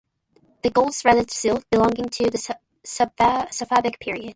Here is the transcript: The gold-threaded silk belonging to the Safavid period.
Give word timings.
The 0.63 0.71
gold-threaded 0.71 1.29
silk 1.29 1.63
belonging 1.69 2.09
to 2.09 2.23
the 2.31 2.55
Safavid 2.83 3.99
period. 3.99 4.29